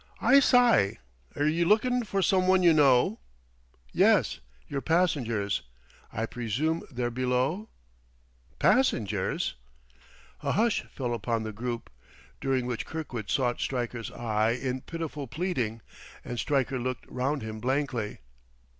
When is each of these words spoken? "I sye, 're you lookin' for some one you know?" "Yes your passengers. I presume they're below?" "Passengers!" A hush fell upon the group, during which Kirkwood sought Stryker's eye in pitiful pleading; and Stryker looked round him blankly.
"I 0.19 0.39
sye, 0.39 0.97
're 1.35 1.45
you 1.45 1.65
lookin' 1.65 2.05
for 2.05 2.23
some 2.23 2.47
one 2.47 2.63
you 2.63 2.73
know?" 2.73 3.19
"Yes 3.93 4.39
your 4.67 4.81
passengers. 4.81 5.61
I 6.11 6.25
presume 6.25 6.81
they're 6.89 7.11
below?" 7.11 7.69
"Passengers!" 8.57 9.53
A 10.41 10.53
hush 10.53 10.85
fell 10.89 11.13
upon 11.13 11.43
the 11.43 11.53
group, 11.53 11.91
during 12.39 12.65
which 12.65 12.87
Kirkwood 12.87 13.29
sought 13.29 13.59
Stryker's 13.59 14.09
eye 14.11 14.53
in 14.53 14.81
pitiful 14.81 15.27
pleading; 15.27 15.83
and 16.25 16.39
Stryker 16.39 16.79
looked 16.79 17.05
round 17.07 17.43
him 17.43 17.59
blankly. 17.59 18.21